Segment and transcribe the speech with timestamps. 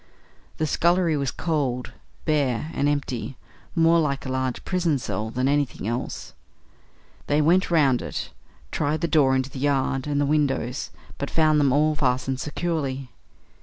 [0.57, 1.91] The scullery was cold,
[2.25, 3.37] bare, and empty;
[3.75, 6.33] more like a large prison cell than anything else.
[7.27, 8.31] They went round it,
[8.71, 13.09] tried the door into the yard, and the windows, but found them all fastened securely.